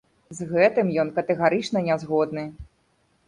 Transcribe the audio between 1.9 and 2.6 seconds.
згодны.